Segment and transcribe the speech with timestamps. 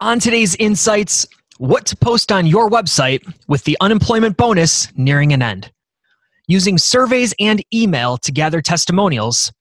[0.00, 1.26] On today's Insights,
[1.58, 5.72] what to post on your website with the unemployment bonus nearing an end.
[6.46, 9.52] Using surveys and email to gather testimonials.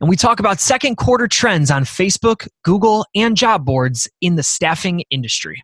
[0.00, 4.42] And we talk about second quarter trends on Facebook, Google, and job boards in the
[4.42, 5.62] staffing industry.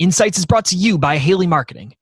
[0.00, 1.94] Insights is brought to you by Haley Marketing.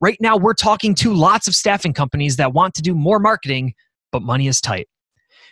[0.00, 3.74] Right now, we're talking to lots of staffing companies that want to do more marketing,
[4.10, 4.88] but money is tight.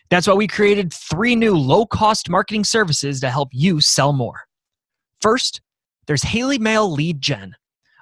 [0.08, 4.46] That's why we created three new low cost marketing services to help you sell more.
[5.20, 5.60] First,
[6.06, 7.54] there's Haley Mail Lead Gen,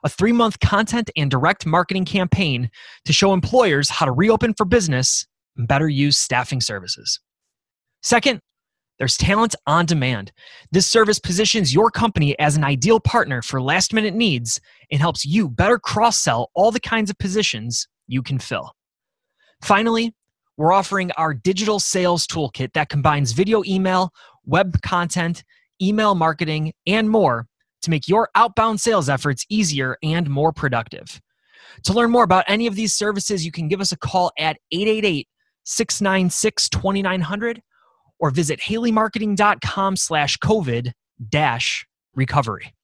[0.04, 2.70] a three month content and direct marketing campaign
[3.04, 7.20] to show employers how to reopen for business and better use staffing services.
[8.02, 8.40] Second,
[8.98, 10.32] there's Talent on Demand.
[10.70, 15.24] This service positions your company as an ideal partner for last minute needs and helps
[15.24, 18.72] you better cross sell all the kinds of positions you can fill.
[19.62, 20.14] Finally,
[20.56, 24.12] we're offering our digital sales toolkit that combines video email,
[24.44, 25.42] web content,
[25.82, 27.46] email marketing, and more
[27.82, 31.20] to make your outbound sales efforts easier and more productive.
[31.84, 34.58] To learn more about any of these services, you can give us a call at
[34.70, 35.28] 888
[35.64, 37.62] 696 2900
[38.18, 40.92] or visit haleymarketing.com slash COVID
[41.28, 42.74] dash recovery.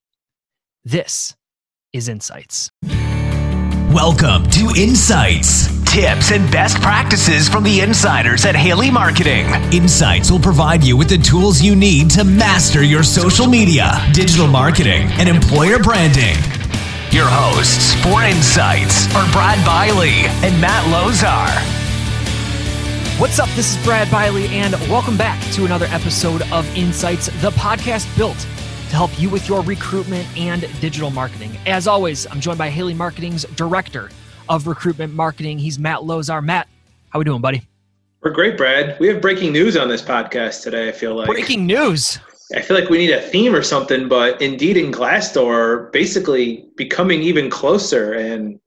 [0.84, 1.36] This
[1.92, 2.70] is Insights.
[3.92, 5.68] Welcome to Insights.
[5.90, 9.46] Tips and best practices from the insiders at Haley Marketing.
[9.72, 14.46] Insights will provide you with the tools you need to master your social media, digital
[14.46, 16.36] marketing, and employer branding.
[17.12, 21.48] Your hosts for Insights are Brad Bialy and Matt Lozar.
[23.18, 23.48] What's up?
[23.56, 28.46] This is Brad Bialy, and welcome back to another episode of Insights, the podcast built
[28.88, 31.56] to help you with your recruitment and digital marketing.
[31.66, 34.10] As always, I'm joined by Haley Marketing's Director
[34.48, 35.58] of Recruitment Marketing.
[35.58, 36.42] He's Matt Lozar.
[36.42, 36.68] Matt,
[37.10, 37.62] how we doing, buddy?
[38.22, 38.98] We're great, Brad.
[38.98, 41.26] We have breaking news on this podcast today, I feel like.
[41.26, 42.18] Breaking news.
[42.54, 47.22] I feel like we need a theme or something, but Indeed and Glassdoor basically becoming
[47.22, 48.58] even closer and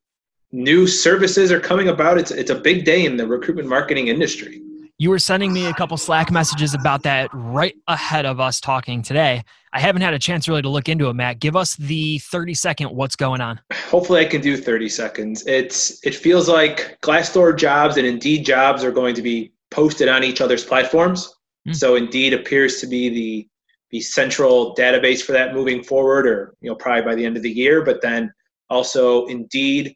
[0.51, 2.17] new services are coming about.
[2.17, 4.61] It's it's a big day in the recruitment marketing industry.
[5.01, 9.01] You were sending me a couple Slack messages about that right ahead of us talking
[9.01, 9.43] today.
[9.73, 11.39] I haven't had a chance really to look into it, Matt.
[11.39, 13.59] Give us the 30 second what's going on.
[13.89, 15.43] Hopefully I can do 30 seconds.
[15.47, 20.23] It's it feels like Glassdoor jobs and Indeed jobs are going to be posted on
[20.23, 21.33] each other's platforms.
[21.67, 21.75] Mm.
[21.75, 23.47] So Indeed appears to be the
[23.89, 27.41] the central database for that moving forward or you know probably by the end of
[27.41, 28.31] the year, but then
[28.69, 29.95] also Indeed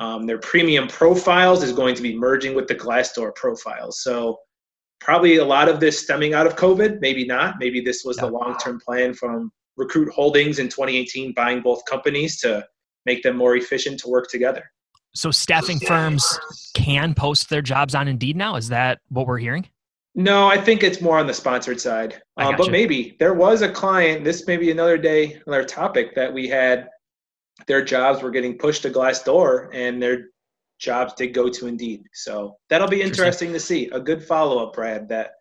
[0.00, 4.02] um, their premium profiles is going to be merging with the Glassdoor profiles.
[4.02, 4.38] So
[4.98, 7.56] probably a lot of this stemming out of COVID, maybe not.
[7.60, 12.66] Maybe this was the long-term plan from Recruit Holdings in 2018 buying both companies to
[13.04, 14.64] make them more efficient to work together.
[15.14, 16.24] So staffing firms
[16.74, 18.56] can post their jobs on Indeed now.
[18.56, 19.68] Is that what we're hearing?
[20.14, 22.20] No, I think it's more on the sponsored side.
[22.36, 24.24] Um, but maybe there was a client.
[24.24, 26.88] This may be another day, another topic that we had
[27.66, 30.26] their jobs were getting pushed to Glassdoor and their
[30.78, 32.04] jobs did go to Indeed.
[32.12, 33.52] So that'll be interesting, interesting.
[33.52, 33.90] to see.
[33.90, 35.32] A good follow up, Brad, that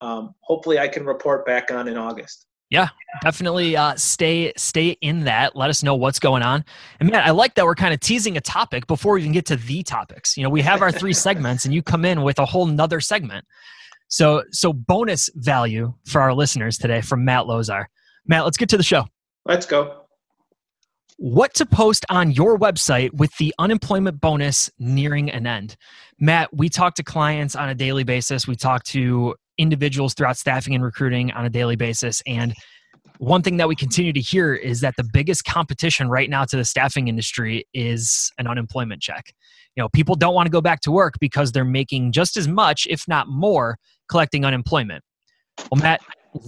[0.00, 2.46] um, hopefully I can report back on in August.
[2.70, 2.88] Yeah,
[3.22, 5.54] definitely uh, stay stay in that.
[5.54, 6.64] Let us know what's going on.
[6.98, 9.46] And man, I like that we're kind of teasing a topic before we even get
[9.46, 10.36] to the topics.
[10.36, 13.00] You know, we have our three segments, and you come in with a whole nother
[13.00, 13.44] segment.
[14.08, 17.86] So so bonus value for our listeners today from Matt Lozar.
[18.26, 19.04] Matt, let's get to the show.
[19.44, 20.03] Let's go
[21.16, 25.76] what to post on your website with the unemployment bonus nearing an end.
[26.18, 28.48] Matt, we talk to clients on a daily basis.
[28.48, 32.22] We talk to individuals throughout staffing and recruiting on a daily basis.
[32.26, 32.54] And
[33.18, 36.56] one thing that we continue to hear is that the biggest competition right now to
[36.56, 39.32] the staffing industry is an unemployment check.
[39.76, 42.48] You know, people don't want to go back to work because they're making just as
[42.48, 45.04] much, if not more, collecting unemployment.
[45.70, 46.00] Well, Matt,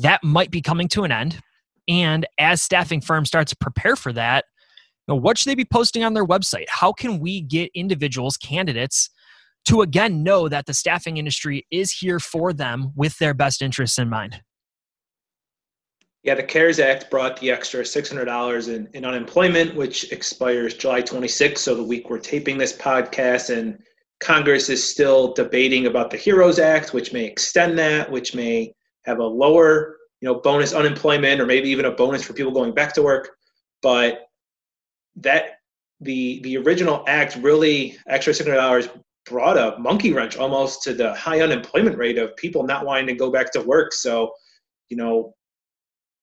[0.03, 1.41] that might be coming to an end.
[1.89, 4.45] And as staffing firms start to prepare for that,
[5.09, 6.67] now, what should they be posting on their website?
[6.69, 9.11] How can we get individuals, candidates,
[9.67, 13.99] to again know that the staffing industry is here for them with their best interests
[13.99, 14.41] in mind?
[16.23, 21.59] Yeah, the CARES Act brought the extra $600 in, in unemployment, which expires July 26th.
[21.59, 23.79] So, the week we're taping this podcast, and
[24.19, 28.75] Congress is still debating about the HEROES Act, which may extend that, which may
[29.05, 32.75] have a lower, you know, bonus unemployment, or maybe even a bonus for people going
[32.75, 33.37] back to work.
[33.81, 34.26] But
[35.17, 35.59] that
[36.01, 38.89] the the original act really extra six hundred dollars
[39.25, 43.15] brought a monkey wrench almost to the high unemployment rate of people not wanting to
[43.15, 43.93] go back to work.
[43.93, 44.33] So,
[44.89, 45.35] you know,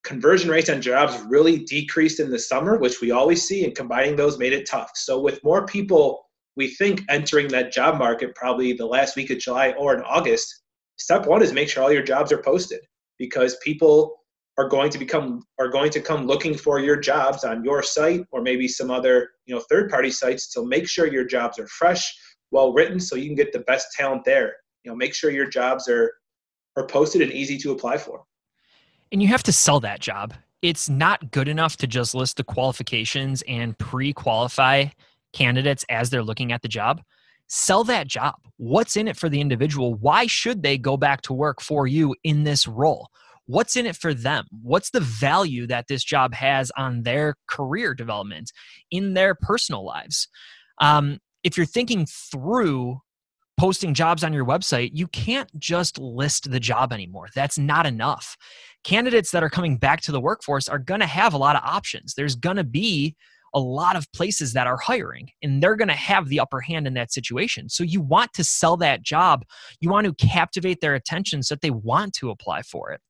[0.04, 4.16] conversion rates on jobs really decreased in the summer, which we always see, and combining
[4.16, 4.92] those made it tough.
[4.96, 9.40] So, with more people, we think entering that job market probably the last week of
[9.40, 10.62] July or in August,
[10.98, 12.82] step one is make sure all your jobs are posted
[13.18, 14.23] because people
[14.58, 18.26] are going to become are going to come looking for your jobs on your site
[18.32, 21.68] or maybe some other you know third party sites to make sure your jobs are
[21.68, 22.16] fresh
[22.52, 24.54] well written so you can get the best talent there.
[24.84, 26.14] You know make sure your jobs are
[26.78, 28.24] are posted and easy to apply for.
[29.12, 30.34] And you have to sell that job.
[30.62, 34.86] It's not good enough to just list the qualifications and pre-qualify
[35.34, 37.02] candidates as they're looking at the job.
[37.48, 38.36] Sell that job.
[38.58, 39.94] What's in it for the individual?
[39.94, 43.10] Why should they go back to work for you in this role
[43.46, 47.94] what's in it for them what's the value that this job has on their career
[47.94, 48.52] development
[48.92, 50.28] in their personal lives
[50.80, 53.00] um, if you're thinking through
[53.58, 57.28] posting jobs on your website, you can't just list the job anymore.
[57.36, 58.36] That's not enough.
[58.84, 61.62] Candidates that are coming back to the workforce are going to have a lot of
[61.64, 62.16] options.
[62.16, 63.16] There's going to be
[63.54, 66.88] a lot of places that are hiring and they're going to have the upper hand
[66.88, 67.70] in that situation.
[67.70, 69.46] So you want to sell that job.
[69.80, 73.02] You want to captivate their attention so that they want to apply for it.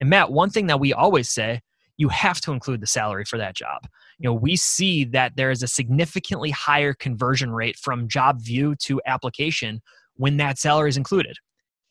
[0.00, 1.60] And Matt, one thing that we always say,
[1.98, 3.86] you have to include the salary for that job.
[4.18, 8.74] You know, we see that there is a significantly higher conversion rate from job view
[8.84, 9.82] to application
[10.14, 11.36] when that salary is included.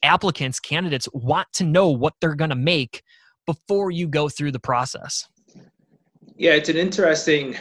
[0.02, 3.04] Applicants, candidates want to know what they're going to make
[3.46, 5.28] before you go through the process.
[6.38, 7.56] Yeah, it's an interesting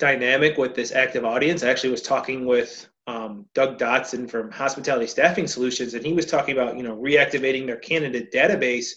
[0.00, 1.62] dynamic with this active audience.
[1.62, 6.26] I actually was talking with um, Doug Dotson from Hospitality Staffing Solutions, and he was
[6.26, 8.88] talking about you know reactivating their candidate database.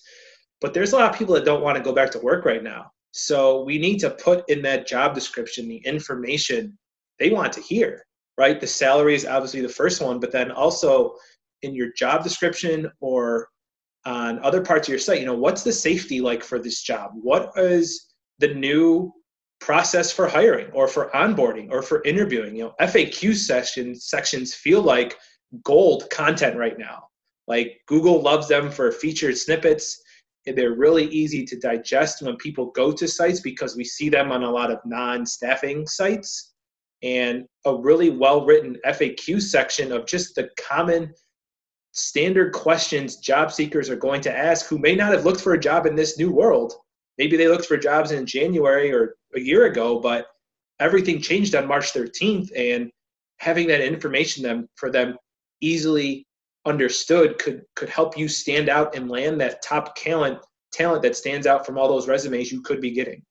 [0.61, 2.63] But there's a lot of people that don't want to go back to work right
[2.63, 2.91] now.
[3.11, 6.75] So we need to put in that job description the information
[7.19, 8.03] they want to hear,
[8.37, 8.59] right?
[8.59, 11.15] The salary is obviously the first one, but then also
[11.61, 13.49] in your job description or
[14.05, 17.11] on other parts of your site, you know, what's the safety like for this job?
[17.13, 19.13] What is the new
[19.63, 22.53] process for hiring or for onboarding or for interviewing.
[22.53, 25.17] You know, FAQ sessions sections feel like
[25.63, 27.07] gold content right now.
[27.47, 30.01] Like Google loves them for featured snippets.
[30.45, 34.43] They're really easy to digest when people go to sites because we see them on
[34.43, 36.53] a lot of non-staffing sites.
[37.01, 41.13] And a really well-written FAQ section of just the common
[41.93, 45.59] standard questions job seekers are going to ask who may not have looked for a
[45.59, 46.73] job in this new world
[47.17, 50.27] maybe they looked for jobs in January or a year ago, but
[50.79, 52.91] everything changed on March 13th, and
[53.37, 55.17] having that information them for them
[55.61, 56.25] easily
[56.65, 60.39] understood could could help you stand out and land that top talent
[60.71, 63.21] talent that stands out from all those resumes you could be getting.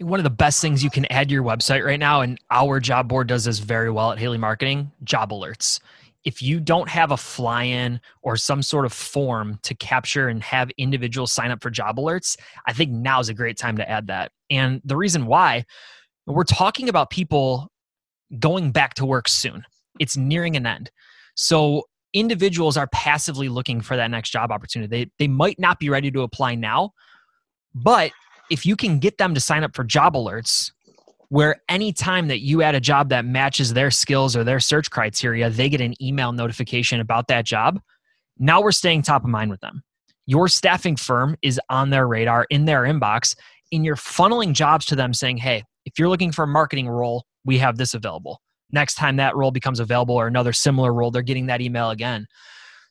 [0.00, 2.78] One of the best things you can add to your website right now, and our
[2.78, 5.80] job board does this very well at Haley Marketing, job alerts
[6.24, 10.42] if you don't have a fly in or some sort of form to capture and
[10.42, 12.36] have individuals sign up for job alerts,
[12.66, 14.32] I think now is a great time to add that.
[14.50, 15.64] And the reason why
[16.26, 17.70] we're talking about people
[18.38, 19.64] going back to work soon,
[19.98, 20.90] it's nearing an end.
[21.34, 25.04] So individuals are passively looking for that next job opportunity.
[25.04, 26.92] They, they might not be ready to apply now,
[27.74, 28.10] but
[28.50, 30.72] if you can get them to sign up for job alerts
[31.30, 35.50] where anytime that you add a job that matches their skills or their search criteria,
[35.50, 37.80] they get an email notification about that job.
[38.38, 39.82] Now we're staying top of mind with them.
[40.26, 43.34] Your staffing firm is on their radar, in their inbox,
[43.72, 47.24] and you're funneling jobs to them saying, hey, if you're looking for a marketing role,
[47.44, 48.40] we have this available.
[48.70, 52.26] Next time that role becomes available or another similar role, they're getting that email again.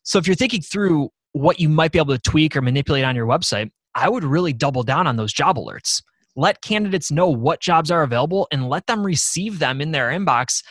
[0.04, 3.16] So if you're thinking through what you might be able to tweak or manipulate on
[3.16, 6.02] your website, I would really double down on those job alerts
[6.38, 10.64] let candidates know what jobs are available and let them receive them in their inbox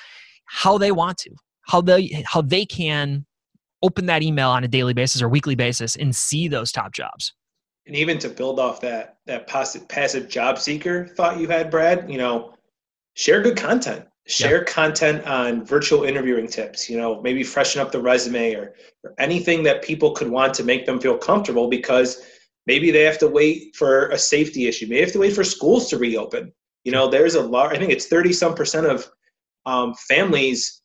[0.47, 1.31] how they want to
[1.67, 3.27] how they how they can
[3.83, 7.35] open that email on a daily basis or weekly basis and see those top jobs
[7.87, 12.11] and even to build off that that passive, passive job seeker thought you had brad
[12.11, 12.55] you know
[13.15, 14.67] share good content share yep.
[14.67, 19.63] content on virtual interviewing tips you know maybe freshen up the resume or, or anything
[19.63, 22.25] that people could want to make them feel comfortable because
[22.67, 24.87] Maybe they have to wait for a safety issue.
[24.87, 26.53] Maybe they have to wait for schools to reopen.
[26.85, 27.75] You know, there's a lot.
[27.75, 29.09] I think it's thirty some percent of
[29.67, 30.83] um, families,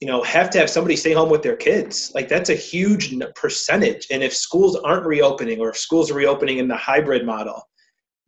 [0.00, 2.12] you know, have to have somebody stay home with their kids.
[2.14, 4.06] Like that's a huge percentage.
[4.10, 7.62] And if schools aren't reopening, or if schools are reopening in the hybrid model,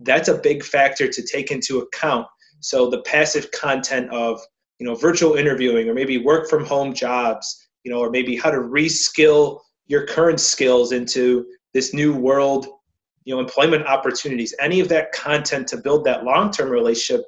[0.01, 2.27] that's a big factor to take into account.
[2.61, 4.41] So the passive content of
[4.79, 8.51] you know virtual interviewing, or maybe work from home jobs, you know, or maybe how
[8.51, 12.67] to reskill your current skills into this new world
[13.26, 17.26] you know employment opportunities any of that content to build that long-term relationship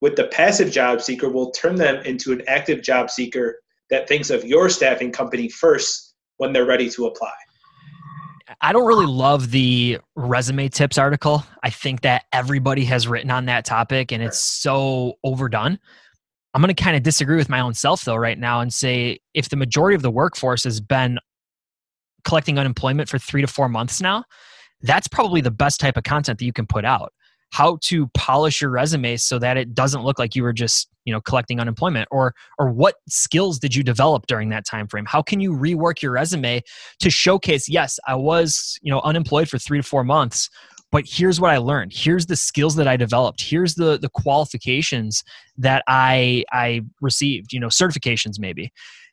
[0.00, 3.60] with the passive job seeker will turn them into an active job seeker
[3.90, 7.32] that thinks of your staffing company first when they're ready to apply
[8.60, 11.44] I don't really love the resume tips article.
[11.62, 15.78] I think that everybody has written on that topic and it's so overdone.
[16.52, 19.18] I'm going to kind of disagree with my own self though right now and say
[19.32, 21.18] if the majority of the workforce has been
[22.24, 24.24] collecting unemployment for 3 to 4 months now,
[24.84, 27.12] that's probably the best type of content that you can put out.
[27.52, 31.12] How to polish your resume so that it doesn't look like you were just you
[31.12, 35.20] know collecting unemployment or or what skills did you develop during that time frame how
[35.20, 36.62] can you rework your resume
[36.98, 40.48] to showcase yes i was you know unemployed for three to four months
[40.90, 41.92] but here's what i learned.
[41.92, 43.42] Here's the skills that i developed.
[43.42, 45.24] Here's the the qualifications
[45.58, 48.72] that i i received you know certifications maybe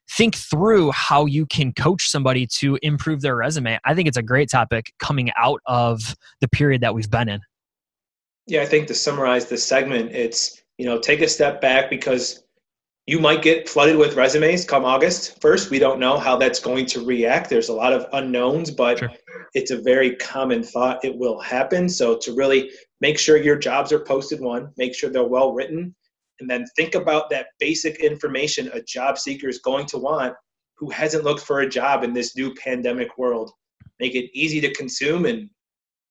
[0.09, 4.23] think through how you can coach somebody to improve their resume i think it's a
[4.23, 7.39] great topic coming out of the period that we've been in
[8.47, 12.43] yeah, I think to summarize this segment, it's you know take a step back because
[13.07, 15.69] you might get flooded with resumes come August 1st.
[15.69, 17.49] We don't know how that's going to react.
[17.49, 19.11] There's a lot of unknowns, but sure.
[19.53, 21.89] it's a very common thought it will happen.
[21.89, 25.95] So to really make sure your jobs are posted one, make sure they're well written,
[26.41, 30.33] and then think about that basic information a job seeker is going to want
[30.75, 33.51] who hasn't looked for a job in this new pandemic world.
[33.99, 35.47] Make it easy to consume and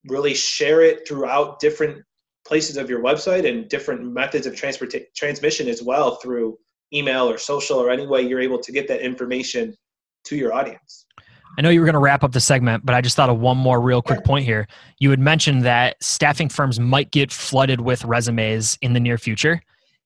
[0.06, 2.02] really share it throughout different
[2.46, 6.56] places of your website and different methods of transport transmission as well through
[6.94, 9.74] email or social or any way you're able to get that information
[10.24, 11.06] to your audience.
[11.58, 13.40] I know you were going to wrap up the segment, but I just thought of
[13.40, 14.68] one more real quick point here.
[15.00, 19.60] You had mentioned that staffing firms might get flooded with resumes in the near future.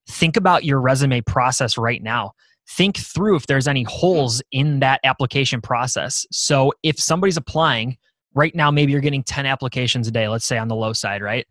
[0.07, 2.31] Think about your resume process right now.
[2.67, 6.25] Think through if there's any holes in that application process.
[6.31, 7.97] So if somebody's applying
[8.33, 11.21] right now, maybe you're getting 10 applications a day, let's say on the low side,
[11.21, 11.45] right?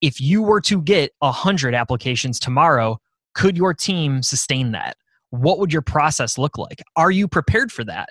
[0.00, 2.98] if you were to get 100 applications tomorrow,
[3.34, 4.96] could your team sustain that?
[5.30, 6.82] What would your process look like?
[6.96, 8.10] Are you prepared for that?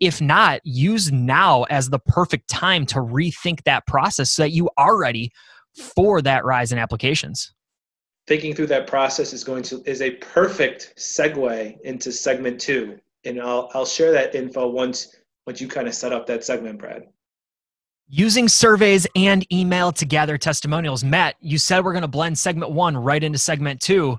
[0.00, 4.68] If not, use now as the perfect time to rethink that process so that you
[4.76, 5.30] are ready
[5.74, 7.52] for that rise in applications.
[8.26, 12.98] Thinking through that process is going to is a perfect segue into segment two.
[13.24, 16.78] And I'll I'll share that info once once you kind of set up that segment,
[16.78, 17.04] Brad.
[18.08, 21.02] Using surveys and email to gather testimonials.
[21.02, 24.18] Matt, you said we're going to blend segment one right into segment two.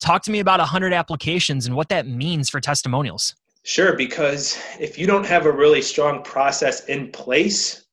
[0.00, 3.34] Talk to me about 100 applications and what that means for testimonials.
[3.64, 7.84] Sure, because if you don't have a really strong process in place,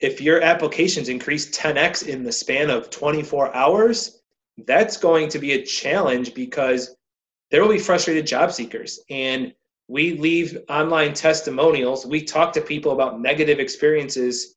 [0.00, 4.21] if your applications increase 10x in the span of 24 hours,
[4.66, 6.96] that's going to be a challenge because
[7.50, 9.00] there will be frustrated job seekers.
[9.10, 9.52] And
[9.88, 12.06] we leave online testimonials.
[12.06, 14.56] We talk to people about negative experiences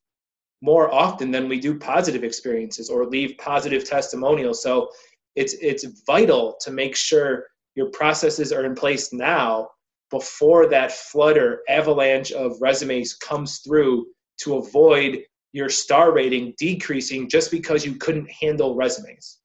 [0.62, 4.62] more often than we do positive experiences or leave positive testimonials.
[4.62, 4.88] So
[5.34, 9.68] it's it's vital to make sure your processes are in place now
[10.10, 14.06] before that flood or avalanche of resumes comes through
[14.38, 15.22] to avoid
[15.52, 19.38] your star rating decreasing just because you couldn't handle resumes.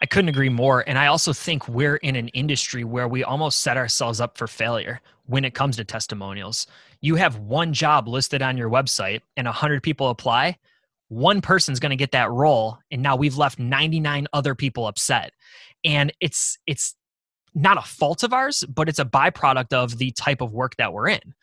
[0.00, 0.84] I couldn't agree more.
[0.86, 4.46] And I also think we're in an industry where we almost set ourselves up for
[4.46, 6.66] failure when it comes to testimonials.
[7.00, 10.58] You have one job listed on your website and 100 people apply.
[11.08, 15.32] One person's going to get that role and now we've left 99 other people upset.
[15.84, 16.94] And it's it's
[17.54, 20.92] not a fault of ours, but it's a byproduct of the type of work that
[20.92, 21.34] we're in.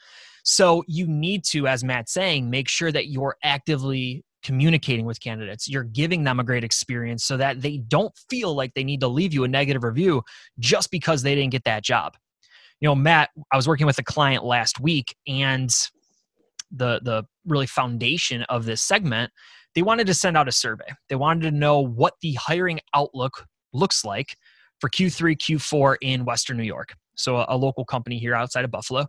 [0.44, 5.68] So you need to as Matt's saying make sure that you're actively communicating with candidates.
[5.68, 9.08] You're giving them a great experience so that they don't feel like they need to
[9.08, 10.22] leave you a negative review
[10.60, 12.16] just because they didn't get that job.
[12.80, 15.72] You know, Matt, I was working with a client last week and
[16.72, 19.32] the the really foundation of this segment,
[19.74, 20.94] they wanted to send out a survey.
[21.10, 24.36] They wanted to know what the hiring outlook looks like
[24.80, 26.94] for Q3, Q4 in Western New York.
[27.16, 29.08] So a, a local company here outside of Buffalo.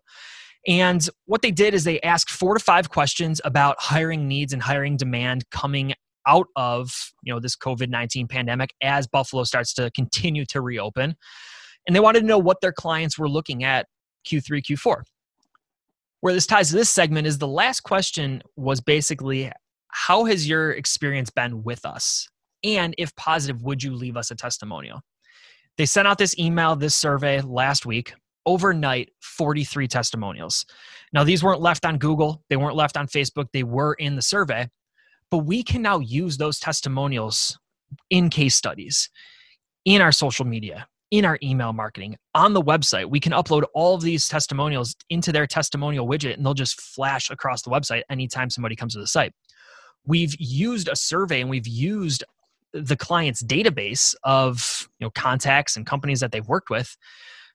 [0.66, 4.62] And what they did is they asked four to five questions about hiring needs and
[4.62, 5.94] hiring demand coming
[6.26, 11.14] out of you know this COVID-19 pandemic as Buffalo starts to continue to reopen.
[11.86, 13.86] And they wanted to know what their clients were looking at
[14.26, 15.02] Q3, Q4.
[16.20, 19.52] Where this ties to this segment is the last question was basically
[19.88, 22.28] how has your experience been with us?
[22.64, 25.00] And if positive, would you leave us a testimonial?
[25.78, 28.14] They sent out this email, this survey last week
[28.46, 30.64] overnight 43 testimonials.
[31.12, 34.22] Now, these weren't left on Google, they weren't left on Facebook, they were in the
[34.22, 34.68] survey,
[35.30, 37.58] but we can now use those testimonials
[38.10, 39.10] in case studies,
[39.84, 43.10] in our social media, in our email marketing, on the website.
[43.10, 47.30] We can upload all of these testimonials into their testimonial widget and they'll just flash
[47.30, 49.32] across the website anytime somebody comes to the site.
[50.04, 52.24] We've used a survey and we've used
[52.72, 56.96] the client's database of you know contacts and companies that they've worked with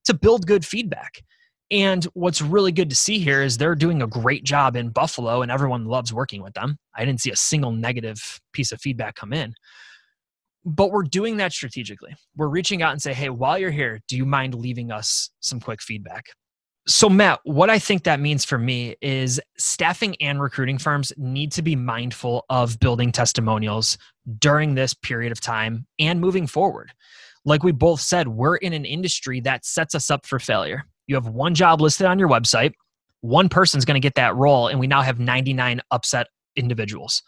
[0.06, 1.24] to build good feedback.
[1.72, 5.42] And what's really good to see here is they're doing a great job in Buffalo
[5.42, 6.78] and everyone loves working with them.
[6.94, 9.54] I didn't see a single negative piece of feedback come in.
[10.66, 12.14] But we're doing that strategically.
[12.36, 15.60] We're reaching out and say, hey, while you're here, do you mind leaving us some
[15.60, 16.26] quick feedback?
[16.88, 21.52] So, Matt, what I think that means for me is staffing and recruiting firms need
[21.54, 23.98] to be mindful of building testimonials
[24.40, 26.92] during this period of time and moving forward.
[27.46, 30.86] Like we both said, we're in an industry that sets us up for failure.
[31.08, 32.74] You have one job listed on your website,
[33.22, 37.22] one person's going to get that role, and we now have 99 upset individuals.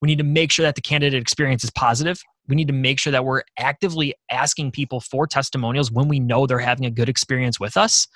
[0.00, 2.20] We need to make sure that the candidate experience is positive.
[2.48, 6.46] We need to make sure that we're actively asking people for testimonials when we know
[6.46, 8.06] they're having a good experience with us.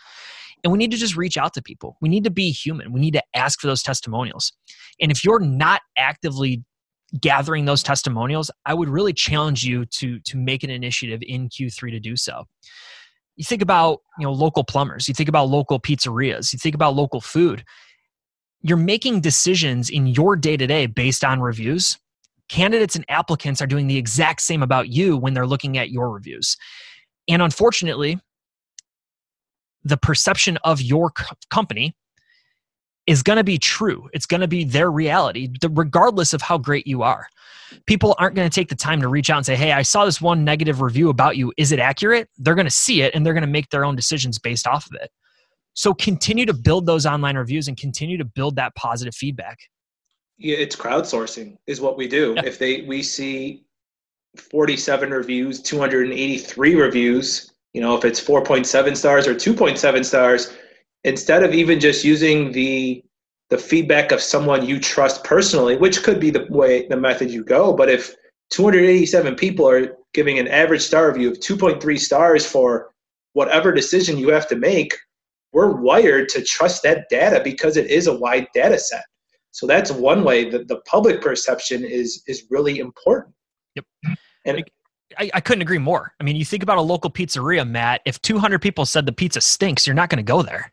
[0.62, 1.96] And we need to just reach out to people.
[2.00, 2.92] We need to be human.
[2.92, 4.52] We need to ask for those testimonials.
[5.00, 6.64] And if you're not actively
[7.20, 11.90] gathering those testimonials, I would really challenge you to to make an initiative in Q3
[11.92, 12.44] to do so.
[13.36, 16.94] You think about, you know, local plumbers, you think about local pizzerias, you think about
[16.94, 17.64] local food.
[18.60, 21.96] You're making decisions in your day-to-day based on reviews.
[22.48, 26.10] Candidates and applicants are doing the exact same about you when they're looking at your
[26.10, 26.56] reviews.
[27.28, 28.18] And unfortunately,
[29.84, 31.12] the perception of your
[31.50, 31.94] company
[33.08, 34.06] is going to be true.
[34.12, 37.26] It's going to be their reality, regardless of how great you are.
[37.86, 40.04] People aren't going to take the time to reach out and say, Hey, I saw
[40.04, 41.50] this one negative review about you.
[41.56, 42.28] Is it accurate?
[42.36, 44.86] They're going to see it and they're going to make their own decisions based off
[44.86, 45.10] of it.
[45.72, 49.58] So continue to build those online reviews and continue to build that positive feedback.
[50.36, 52.36] Yeah, it's crowdsourcing is what we do.
[52.38, 53.64] If they we see
[54.36, 60.52] 47 reviews, 283 reviews, you know if it's 4.7 stars or 2.7 stars
[61.04, 63.02] instead of even just using the
[63.50, 67.44] the feedback of someone you trust personally which could be the way the method you
[67.44, 68.14] go but if
[68.50, 72.92] 287 people are giving an average star review of 2.3 stars for
[73.32, 74.94] whatever decision you have to make
[75.52, 79.04] we're wired to trust that data because it is a wide data set
[79.50, 83.34] so that's one way that the public perception is is really important
[83.74, 83.84] yep
[84.44, 84.64] and
[85.16, 86.12] I, I, couldn't agree more.
[86.20, 88.02] I mean, you think about a local pizzeria, Matt.
[88.04, 90.70] If 200 people said the pizza stinks, you're not going to go there.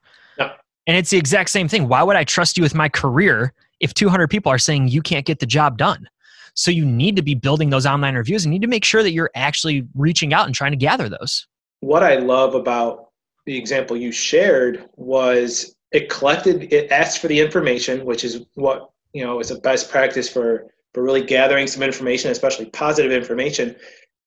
[0.87, 1.87] And it's the exact same thing.
[1.87, 5.25] Why would I trust you with my career if 200 people are saying you can't
[5.25, 6.07] get the job done?
[6.53, 9.11] So you need to be building those online reviews and need to make sure that
[9.11, 11.47] you're actually reaching out and trying to gather those.
[11.81, 13.09] What I love about
[13.45, 18.89] the example you shared was it collected, it asked for the information, which is what
[19.13, 23.75] you know is a best practice for for really gathering some information, especially positive information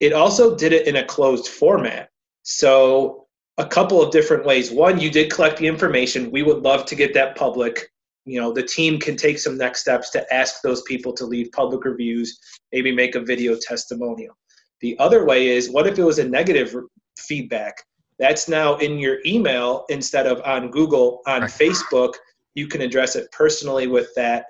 [0.01, 2.11] it also did it in a closed format.
[2.43, 3.27] So,
[3.59, 4.71] a couple of different ways.
[4.71, 6.31] One, you did collect the information.
[6.31, 7.91] We would love to get that public.
[8.25, 11.51] You know, the team can take some next steps to ask those people to leave
[11.53, 12.39] public reviews,
[12.73, 14.37] maybe make a video testimonial.
[14.81, 16.75] The other way is what if it was a negative
[17.19, 17.83] feedback?
[18.19, 21.51] That's now in your email instead of on Google, on right.
[21.51, 22.15] Facebook.
[22.55, 24.47] You can address it personally with that,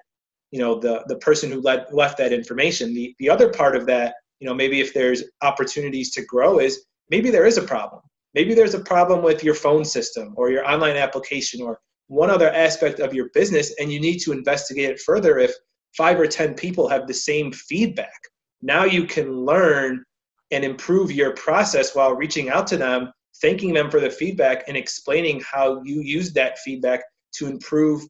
[0.51, 2.95] you know, the, the person who left that information.
[2.95, 6.85] The, the other part of that you know maybe if there's opportunities to grow is
[7.11, 8.03] maybe there is a problem
[8.39, 12.51] maybe there's a problem with your phone system or your online application or one other
[12.51, 15.53] aspect of your business and you need to investigate it further if
[15.97, 18.21] five or ten people have the same feedback.
[18.63, 20.05] Now you can learn
[20.53, 23.11] and improve your process while reaching out to them
[23.43, 27.01] thanking them for the feedback and explaining how you use that feedback
[27.33, 28.03] to improve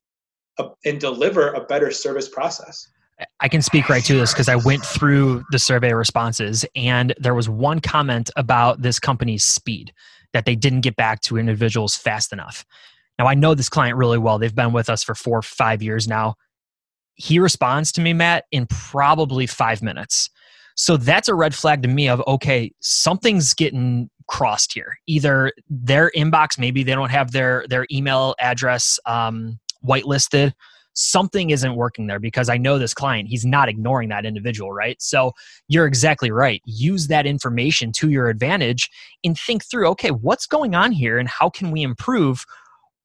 [0.59, 2.87] a, and deliver a better service process.
[3.41, 7.35] I can speak right to this because I went through the survey responses and there
[7.35, 9.93] was one comment about this company's speed
[10.33, 12.65] that they didn't get back to individuals fast enough.
[13.19, 14.39] Now, I know this client really well.
[14.39, 16.35] They've been with us for four five years now.
[17.15, 20.31] He responds to me, Matt, in probably five minutes.
[20.77, 24.97] So that's a red flag to me of okay, something's getting crossed here.
[25.09, 30.53] Either their inbox, maybe they don't have their their email address um, whitelisted
[30.99, 35.01] something isn't working there because I know this client, he's not ignoring that individual, right?
[35.01, 35.33] So
[35.69, 36.61] you're exactly right.
[36.67, 38.91] Use that information to your advantage
[39.25, 42.45] and think through okay, what's going on here and how can we improve?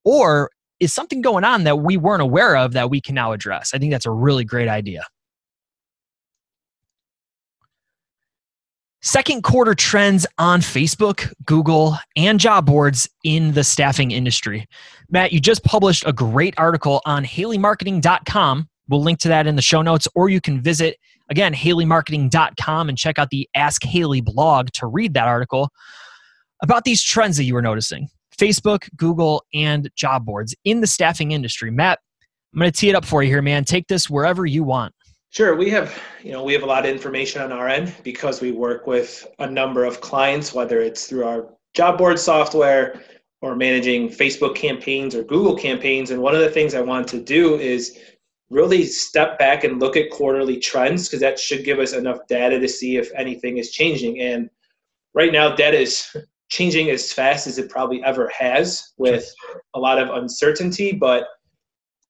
[0.03, 3.71] Or is something going on that we weren't aware of that we can now address?
[3.73, 5.03] I think that's a really great idea.
[9.05, 14.65] Second quarter trends on Facebook, Google, and job boards in the staffing industry.
[15.09, 18.69] Matt, you just published a great article on haleymarketing.com.
[18.87, 20.95] We'll link to that in the show notes, or you can visit,
[21.29, 25.69] again, haleymarketing.com and check out the Ask Haley blog to read that article
[26.61, 31.33] about these trends that you were noticing Facebook, Google, and job boards in the staffing
[31.33, 31.69] industry.
[31.71, 31.99] Matt,
[32.53, 33.65] I'm going to tee it up for you here, man.
[33.65, 34.95] Take this wherever you want.
[35.33, 38.39] Sure, we have you know we have a lot of information on our end because
[38.39, 43.01] we work with a number of clients, whether it's through our job board software
[43.41, 46.11] or managing Facebook campaigns or Google campaigns.
[46.11, 47.97] And one of the things I want to do is
[48.51, 52.59] really step back and look at quarterly trends because that should give us enough data
[52.59, 54.21] to see if anything is changing.
[54.21, 54.51] And
[55.15, 56.15] right now, data is
[56.49, 59.33] changing as fast as it probably ever has with
[59.73, 60.91] a lot of uncertainty.
[60.91, 61.25] But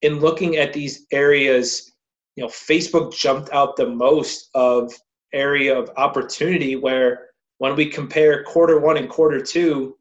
[0.01, 1.92] in looking at these areas,
[2.35, 4.93] you know, Facebook jumped out the most of
[5.33, 9.95] area of opportunity where when we compare quarter one and quarter two,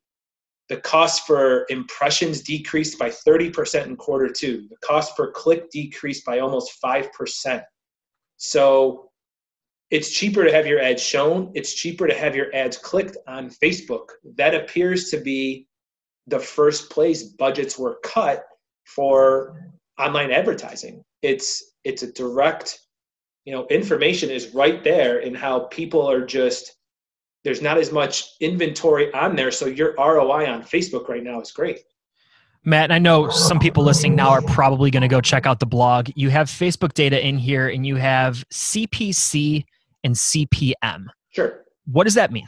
[0.69, 4.67] the cost for impressions decreased by 30% in quarter two.
[4.71, 7.63] The cost per click decreased by almost 5%.
[8.39, 9.11] So
[9.91, 11.53] it's cheaper to have your ads shown.
[11.55, 14.07] It's cheaper to have your ads clicked on Facebook.
[14.37, 15.67] That appears to be
[16.27, 18.45] the first place budgets were cut
[18.87, 21.05] for online advertising.
[21.23, 22.79] It's it's a direct,
[23.45, 26.77] you know, information is right there in how people are just
[27.45, 29.51] there's not as much inventory on there.
[29.51, 31.81] So your ROI on Facebook right now is great.
[32.65, 35.59] Matt, and I know some people listening now are probably going to go check out
[35.59, 36.11] the blog.
[36.15, 39.65] You have Facebook data in here and you have CPC
[40.05, 41.07] and CPM.
[41.31, 41.65] Sure.
[41.91, 42.47] What does that mean?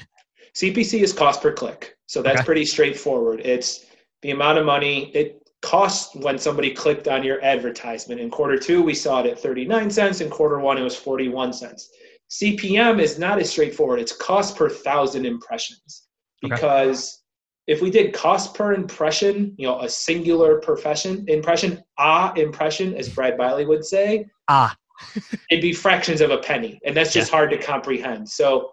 [0.54, 1.96] CPC is cost per click.
[2.06, 2.44] So that's okay.
[2.44, 3.40] pretty straightforward.
[3.44, 3.86] It's
[4.22, 8.20] the amount of money it costs when somebody clicked on your advertisement.
[8.20, 10.20] In quarter two, we saw it at 39 cents.
[10.20, 11.90] In quarter one, it was 41 cents.
[12.30, 13.98] CPM is not as straightforward.
[13.98, 16.06] It's cost per thousand impressions.
[16.42, 17.22] Because
[17.68, 17.74] okay.
[17.74, 23.08] if we did cost per impression, you know, a singular profession impression, ah impression, as
[23.08, 24.76] Brad Bialy would say, ah,
[25.50, 27.36] it'd be fractions of a penny, and that's just yeah.
[27.36, 28.28] hard to comprehend.
[28.28, 28.72] So,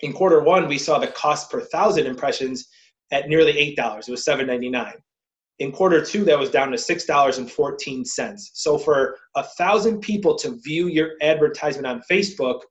[0.00, 2.68] in quarter one, we saw the cost per thousand impressions
[3.10, 4.08] at nearly eight dollars.
[4.08, 4.94] It was seven ninety nine.
[5.58, 8.50] In quarter two, that was down to six dollars and fourteen cents.
[8.54, 12.62] So, for a thousand people to view your advertisement on Facebook,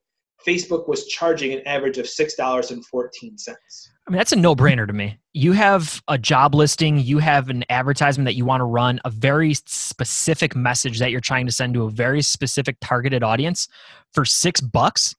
[0.45, 3.91] Facebook was charging an average of six dollars and fourteen cents.
[4.07, 5.19] I mean, that's a no brainer to me.
[5.33, 9.09] You have a job listing, you have an advertisement that you want to run, a
[9.09, 13.67] very specific message that you're trying to send to a very specific targeted audience
[14.13, 15.15] for six bucks.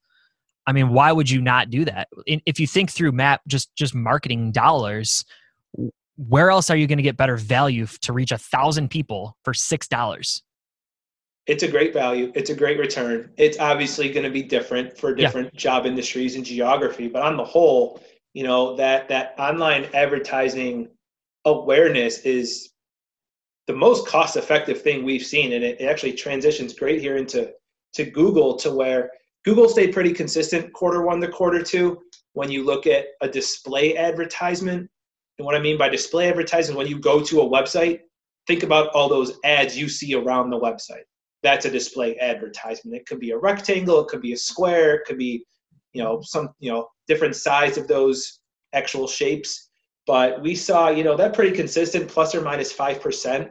[0.67, 2.09] I mean, why would you not do that?
[2.27, 5.25] If you think through Matt, just just marketing dollars,
[6.29, 9.55] where else are you going to get better value to reach a thousand people for
[9.55, 10.43] six dollars?
[11.47, 12.31] It's a great value.
[12.37, 13.31] It's a great return.
[13.37, 15.59] It's obviously going to be different for different yeah.
[15.59, 18.01] job industries and geography, but on the whole,
[18.35, 20.89] you know that that online advertising
[21.45, 22.71] awareness is
[23.67, 27.51] the most cost effective thing we've seen and it, it actually transitions great here into
[27.93, 29.11] to google to where
[29.45, 32.01] google stayed pretty consistent quarter one to quarter two
[32.35, 34.89] when you look at a display advertisement
[35.39, 35.79] and what i mean?
[35.79, 38.01] By display advertising when you go to a website
[38.47, 41.05] think about all those ads you see around the website.
[41.45, 42.97] That's a display advertisement.
[42.97, 45.45] It could be a rectangle it could be a square it could be
[45.93, 48.41] you know some you know different size of those
[48.73, 49.71] actual shapes.
[50.07, 53.51] But we saw you know that pretty consistent plus or minus 5%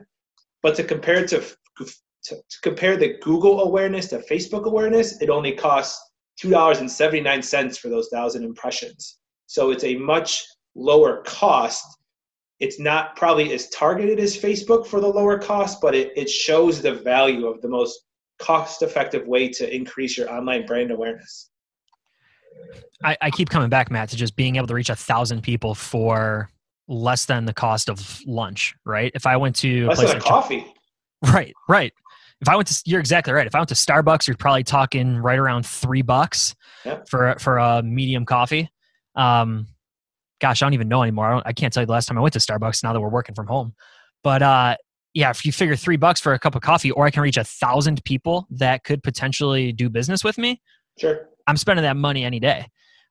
[0.63, 1.41] but to compare to,
[1.79, 1.85] to,
[2.25, 5.99] to compare the google awareness to facebook awareness it only costs
[6.41, 9.19] $2.79 for those thousand impressions.
[9.47, 10.43] So it's a much
[10.75, 11.97] lower cost
[12.59, 16.81] it's not probably as targeted as facebook for the lower cost but it, it shows
[16.81, 18.01] the value of the most
[18.39, 21.51] cost effective way to increase your online brand awareness
[23.03, 25.73] I, I keep coming back, Matt, to just being able to reach a thousand people
[25.73, 26.49] for
[26.87, 29.11] less than the cost of lunch, right?
[29.15, 30.65] If I went to less than like coffee,
[31.33, 31.93] right, right.
[32.41, 33.45] If I went to, you're exactly right.
[33.45, 36.55] If I went to Starbucks, you're probably talking right around three bucks
[36.85, 37.07] yep.
[37.07, 38.69] for for a medium coffee.
[39.15, 39.67] Um,
[40.41, 41.35] gosh, I don't even know anymore.
[41.35, 42.83] I, I, can't tell you the last time I went to Starbucks.
[42.83, 43.73] Now that we're working from home,
[44.23, 44.75] but uh,
[45.13, 47.37] yeah, if you figure three bucks for a cup of coffee, or I can reach
[47.37, 50.61] a thousand people that could potentially do business with me.
[50.99, 51.29] Sure.
[51.47, 52.67] I'm spending that money any day.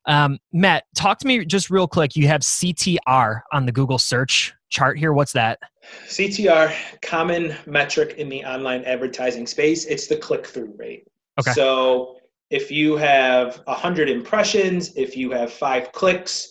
[0.07, 2.17] Um, Matt, talk to me just real quick.
[2.17, 5.13] You have CTR on the Google search chart here.
[5.13, 5.59] What's that?
[6.07, 9.85] CTR, common metric in the online advertising space.
[9.85, 11.05] It's the click through rate.
[11.39, 11.53] Okay.
[11.53, 12.17] So
[12.51, 16.50] if you have 100 impressions, if you have five clicks,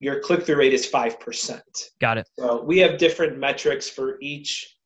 [0.00, 1.60] your click through rate is 5%.
[2.00, 2.28] Got it.
[2.38, 4.76] So we have different metrics for each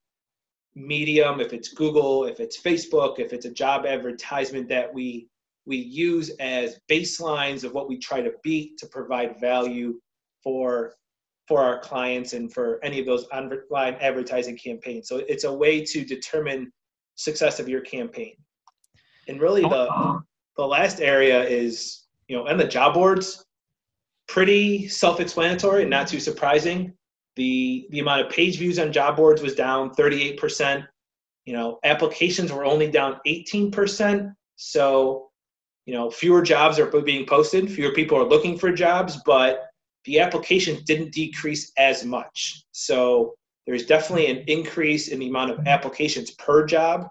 [0.74, 5.28] medium, if it's Google, if it's Facebook, if it's a job advertisement that we
[5.66, 9.98] we use as baselines of what we try to beat to provide value
[10.42, 10.94] for
[11.46, 15.08] for our clients and for any of those online advertising campaigns.
[15.08, 16.72] So it's a way to determine
[17.16, 18.34] success of your campaign.
[19.28, 20.20] And really the
[20.56, 23.44] the last area is, you know, and the job boards,
[24.28, 26.92] pretty self-explanatory and not too surprising.
[27.36, 30.86] The the amount of page views on job boards was down 38%.
[31.46, 34.34] You know, applications were only down 18%.
[34.56, 35.30] So
[35.86, 39.66] you know fewer jobs are being posted fewer people are looking for jobs but
[40.04, 43.34] the applications didn't decrease as much so
[43.66, 47.06] there's definitely an increase in the amount of applications per job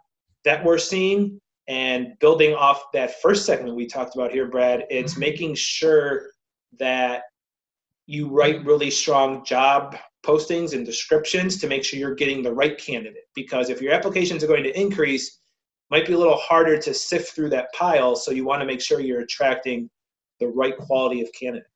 [0.46, 5.14] that we're seeing and building off that first segment we talked about here brad it's
[5.14, 5.22] mm-hmm.
[5.22, 6.28] making sure
[6.80, 7.24] that
[8.06, 12.78] you write really strong job postings and descriptions to make sure you're getting the right
[12.78, 13.24] candidate.
[13.36, 15.40] Because if your applications are going to increase,
[15.90, 18.16] might be a little harder to sift through that pile.
[18.16, 19.90] So you want to make sure you're attracting
[20.40, 21.68] the right quality of candidate.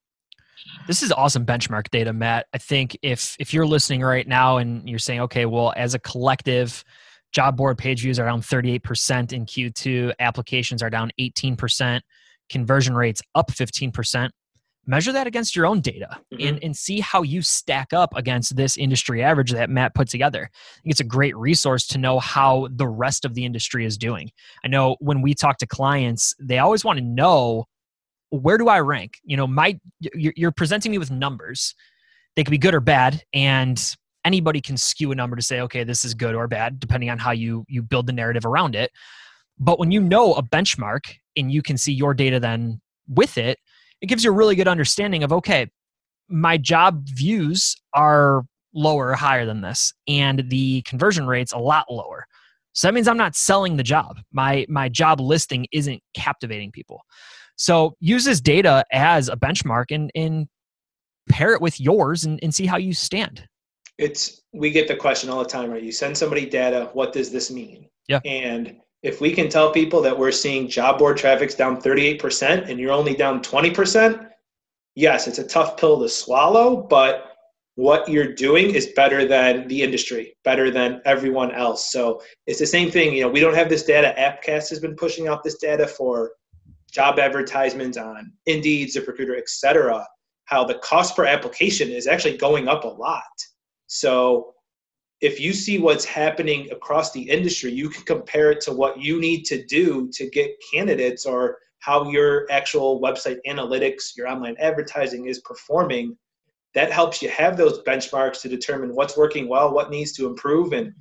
[0.87, 2.47] This is awesome benchmark data, Matt.
[2.53, 5.99] I think if if you're listening right now and you're saying, okay, well, as a
[5.99, 6.83] collective,
[7.31, 12.01] job board page views are down 38% in Q2, applications are down 18%,
[12.49, 14.29] conversion rates up 15%.
[14.89, 16.47] Measure that against your own data mm-hmm.
[16.47, 20.49] and, and see how you stack up against this industry average that Matt put together.
[20.53, 23.97] I think it's a great resource to know how the rest of the industry is
[23.97, 24.31] doing.
[24.63, 27.65] I know when we talk to clients, they always want to know
[28.29, 29.17] where do I rank?
[29.23, 29.79] You know, my
[30.13, 31.75] you're presenting me with numbers.
[32.35, 33.95] They could be good or bad, and
[34.25, 37.17] anybody can skew a number to say, okay, this is good or bad, depending on
[37.17, 38.91] how you you build the narrative around it.
[39.59, 43.57] But when you know a benchmark and you can see your data then with it,
[44.01, 45.69] it gives you a really good understanding of okay,
[46.29, 51.85] my job views are lower or higher than this, and the conversion rate's a lot
[51.91, 52.25] lower.
[52.73, 54.19] So that means I'm not selling the job.
[54.31, 57.01] My my job listing isn't captivating people.
[57.55, 60.47] So use this data as a benchmark and, and
[61.27, 63.47] pair it with yours and, and see how you stand.
[63.97, 65.81] It's we get the question all the time, right?
[65.81, 67.89] You send somebody data, what does this mean?
[68.07, 68.19] Yeah.
[68.25, 72.77] And if we can tell people that we're seeing job board traffic's down 38% and
[72.77, 74.29] you're only down 20%,
[74.95, 77.31] yes, it's a tough pill to swallow, but
[77.75, 81.89] what you're doing is better than the industry, better than everyone else.
[81.89, 83.13] So it's the same thing.
[83.13, 84.13] You know, we don't have this data.
[84.17, 86.31] Appcast has been pushing out this data for
[86.91, 90.05] job advertisements on Indeed, ZipRecruiter, etc.,
[90.45, 93.23] how the cost per application is actually going up a lot.
[93.85, 94.53] So
[95.21, 99.19] if you see what's happening across the industry, you can compare it to what you
[99.19, 105.27] need to do to get candidates or how your actual website analytics, your online advertising
[105.27, 106.15] is performing.
[106.75, 110.73] That helps you have those benchmarks to determine what's working well, what needs to improve,
[110.73, 110.93] and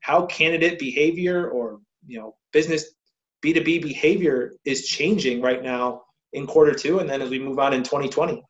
[0.00, 2.94] how candidate behavior or you know business
[3.44, 7.72] B2B behavior is changing right now in quarter two and then as we move on
[7.72, 8.42] in 2020.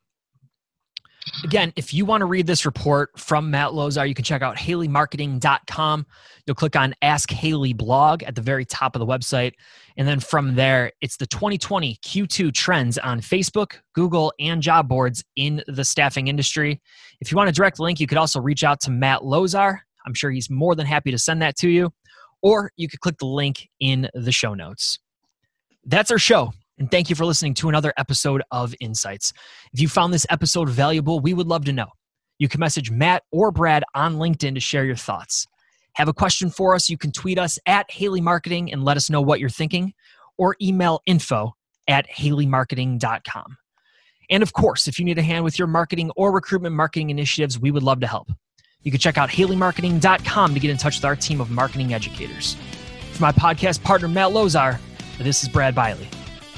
[1.44, 4.56] Again, if you want to read this report from Matt Lozar, you can check out
[4.56, 6.06] haleymarketing.com.
[6.46, 9.52] You'll click on Ask Haley blog at the very top of the website.
[9.96, 15.22] And then from there, it's the 2020 Q2 trends on Facebook, Google, and job boards
[15.36, 16.80] in the staffing industry.
[17.20, 19.78] If you want a direct link, you could also reach out to Matt Lozar.
[20.04, 21.92] I'm sure he's more than happy to send that to you
[22.42, 24.98] or you could click the link in the show notes.
[25.84, 26.52] That's our show.
[26.78, 29.32] And thank you for listening to another episode of Insights.
[29.72, 31.88] If you found this episode valuable, we would love to know.
[32.38, 35.46] You can message Matt or Brad on LinkedIn to share your thoughts.
[35.94, 36.88] Have a question for us?
[36.88, 39.92] You can tweet us at Haley Marketing and let us know what you're thinking,
[40.38, 41.54] or email info
[41.86, 43.56] at haleymarketing.com.
[44.30, 47.58] And of course, if you need a hand with your marketing or recruitment marketing initiatives,
[47.58, 48.30] we would love to help.
[48.82, 52.56] You can check out haleymarketing.com to get in touch with our team of marketing educators.
[53.12, 54.78] For my podcast partner, Matt Lozar,
[55.18, 56.21] this is Brad Bialy.